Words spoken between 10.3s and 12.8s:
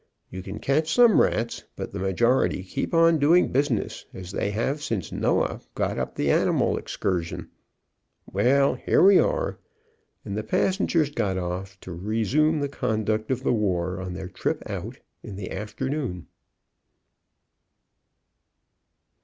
the passengers got off, to re sume the